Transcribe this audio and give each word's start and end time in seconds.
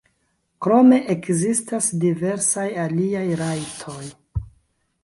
Krome 0.65 0.97
ekzistas 1.15 1.91
diversaj 2.05 2.67
aliaj 2.87 3.25
rajtoj. 3.45 4.03